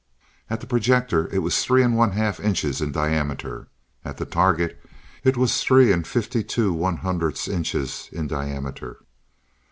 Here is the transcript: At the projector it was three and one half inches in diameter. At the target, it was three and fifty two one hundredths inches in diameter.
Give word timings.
At 0.49 0.61
the 0.61 0.65
projector 0.65 1.29
it 1.31 1.43
was 1.43 1.63
three 1.63 1.83
and 1.83 1.95
one 1.95 2.13
half 2.13 2.39
inches 2.39 2.81
in 2.81 2.91
diameter. 2.91 3.67
At 4.03 4.17
the 4.17 4.25
target, 4.25 4.83
it 5.23 5.37
was 5.37 5.63
three 5.63 5.91
and 5.91 6.07
fifty 6.07 6.43
two 6.43 6.73
one 6.73 6.97
hundredths 7.05 7.47
inches 7.47 8.09
in 8.11 8.25
diameter. 8.25 9.03